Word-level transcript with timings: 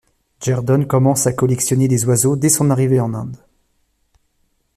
Jerdon 0.39 0.85
commence 0.85 1.27
à 1.27 1.31
collection 1.33 1.77
des 1.77 2.05
oiseaux 2.05 2.35
dès 2.35 2.49
son 2.49 2.71
arrivée 2.71 2.99
en 2.99 3.13
Inde. 3.13 3.37